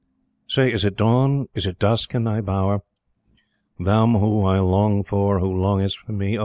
[0.47, 2.81] "Say, is it dawn, is it dusk in thy Bower,
[3.79, 6.39] Thou whom I long for, who longest for me?